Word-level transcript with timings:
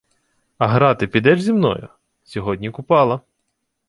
—А 0.57 0.67
грати 0.67 1.07
підеш 1.07 1.41
зі 1.41 1.53
мною? 1.53 1.87
Сьогодні 2.23 2.71
Купала. 2.71 3.19